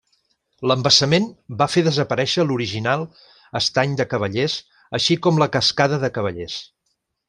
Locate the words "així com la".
5.01-5.53